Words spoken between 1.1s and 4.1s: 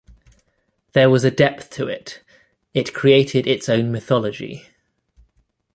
was a depth to it: it created its own